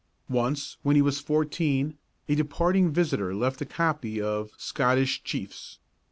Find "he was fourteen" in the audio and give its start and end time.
0.95-1.95